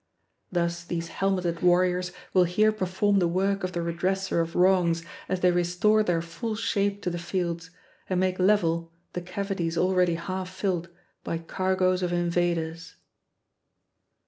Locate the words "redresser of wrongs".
3.83-5.03